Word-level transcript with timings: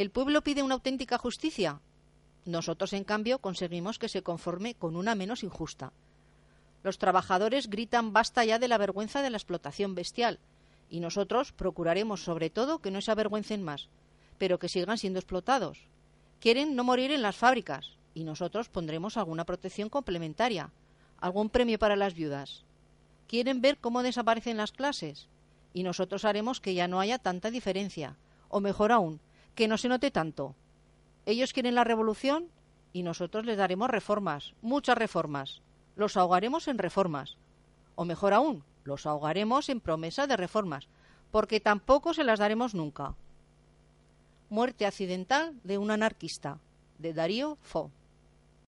¿El 0.00 0.10
pueblo 0.10 0.40
pide 0.40 0.62
una 0.62 0.76
auténtica 0.76 1.18
justicia? 1.18 1.78
Nosotros, 2.46 2.94
en 2.94 3.04
cambio, 3.04 3.38
conseguimos 3.38 3.98
que 3.98 4.08
se 4.08 4.22
conforme 4.22 4.74
con 4.74 4.96
una 4.96 5.14
menos 5.14 5.42
injusta. 5.42 5.92
Los 6.82 6.96
trabajadores 6.96 7.68
gritan 7.68 8.14
basta 8.14 8.42
ya 8.46 8.58
de 8.58 8.66
la 8.66 8.78
vergüenza 8.78 9.20
de 9.20 9.28
la 9.28 9.36
explotación 9.36 9.94
bestial, 9.94 10.38
y 10.88 11.00
nosotros 11.00 11.52
procuraremos 11.52 12.24
sobre 12.24 12.48
todo 12.48 12.78
que 12.78 12.90
no 12.90 13.02
se 13.02 13.10
avergüencen 13.10 13.62
más, 13.62 13.90
pero 14.38 14.58
que 14.58 14.70
sigan 14.70 14.96
siendo 14.96 15.18
explotados. 15.18 15.80
Quieren 16.40 16.76
no 16.76 16.82
morir 16.82 17.10
en 17.10 17.20
las 17.20 17.36
fábricas, 17.36 17.90
y 18.14 18.24
nosotros 18.24 18.70
pondremos 18.70 19.18
alguna 19.18 19.44
protección 19.44 19.90
complementaria, 19.90 20.70
algún 21.20 21.50
premio 21.50 21.78
para 21.78 21.96
las 21.96 22.14
viudas. 22.14 22.64
Quieren 23.28 23.60
ver 23.60 23.76
cómo 23.76 24.02
desaparecen 24.02 24.56
las 24.56 24.72
clases, 24.72 25.28
y 25.74 25.82
nosotros 25.82 26.24
haremos 26.24 26.58
que 26.58 26.72
ya 26.72 26.88
no 26.88 27.00
haya 27.00 27.18
tanta 27.18 27.50
diferencia, 27.50 28.16
o 28.48 28.60
mejor 28.60 28.92
aún, 28.92 29.20
que 29.60 29.68
no 29.68 29.76
se 29.76 29.90
note 29.90 30.10
tanto. 30.10 30.54
Ellos 31.26 31.52
quieren 31.52 31.74
la 31.74 31.84
revolución 31.84 32.48
y 32.94 33.02
nosotros 33.02 33.44
les 33.44 33.58
daremos 33.58 33.90
reformas, 33.90 34.54
muchas 34.62 34.96
reformas. 34.96 35.60
Los 35.96 36.16
ahogaremos 36.16 36.66
en 36.66 36.78
reformas. 36.78 37.36
O 37.94 38.06
mejor 38.06 38.32
aún, 38.32 38.64
los 38.84 39.04
ahogaremos 39.04 39.68
en 39.68 39.82
promesa 39.82 40.26
de 40.26 40.38
reformas, 40.38 40.88
porque 41.30 41.60
tampoco 41.60 42.14
se 42.14 42.24
las 42.24 42.38
daremos 42.38 42.74
nunca. 42.74 43.16
Muerte 44.48 44.86
accidental 44.86 45.60
de 45.62 45.76
un 45.76 45.90
anarquista, 45.90 46.58
de 46.98 47.12
Darío 47.12 47.58
Fo. 47.60 47.90